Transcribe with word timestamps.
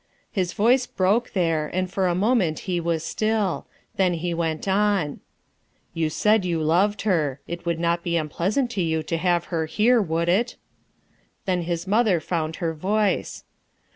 His 0.31 0.53
voice 0.53 0.87
broke 0.87 1.33
there, 1.33 1.69
and 1.71 1.87
for 1.87 2.07
a 2.07 2.15
moment 2.15 2.61
he 2.65 2.79
Was 2.79 3.03
still. 3.03 3.67
Then 3.97 4.15
he 4.15 4.33
went 4.33 4.67
on, 4.67 5.19
"You 5.93 6.09
said 6.09 6.43
you 6.43 6.59
loved 6.59 7.03
her; 7.03 7.39
it 7.47 7.67
would 7.67 7.79
not 7.79 8.01
be 8.01 8.17
unpleasant 8.17 8.71
to 8.71 8.81
you 8.81 9.03
to 9.03 9.17
have 9.17 9.45
her 9.53 9.67
here, 9.67 10.01
would 10.01 10.27
it 10.27 10.49
V 10.49 10.53
s 10.53 10.57
Then 11.45 11.61
his 11.61 11.85
mother 11.85 12.19
found 12.19 12.55
her 12.55 12.73
voice. 12.73 13.43